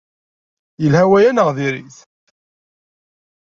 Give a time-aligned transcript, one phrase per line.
[0.81, 1.97] Yelha waya neɣ diri-t?